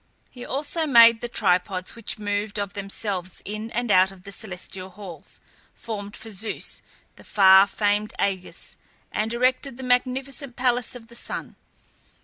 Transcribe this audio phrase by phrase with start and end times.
[0.31, 4.89] He also made the tripods which moved of themselves in and out of the celestial
[4.89, 5.39] halls,
[5.75, 6.81] formed for Zeus
[7.17, 8.77] the far famed ægis,
[9.11, 11.55] and erected the magnificent palace of the sun.